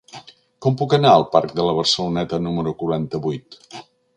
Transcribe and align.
Com 0.65 0.77
puc 0.79 0.95
anar 0.97 1.11
al 1.17 1.27
parc 1.35 1.53
de 1.59 1.67
la 1.67 1.75
Barceloneta 1.81 2.41
número 2.47 2.77
quaranta-vuit? 2.81 3.63